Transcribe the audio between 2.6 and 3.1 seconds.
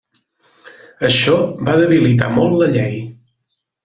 la llei.